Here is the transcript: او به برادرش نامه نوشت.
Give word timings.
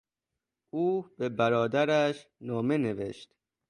او 0.69 1.09
به 1.17 1.29
برادرش 1.29 2.27
نامه 2.41 2.77
نوشت. 2.77 3.35